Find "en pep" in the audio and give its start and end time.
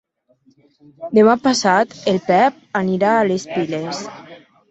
2.13-2.59